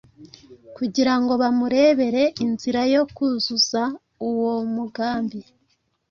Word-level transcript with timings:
kugira 0.77 1.13
ngo 1.21 1.33
bamurebere 1.41 2.23
inzira 2.45 2.81
yo 2.93 3.03
kuzuzuza 3.15 3.81
uwo 4.29 4.53
mugambi 4.75 5.39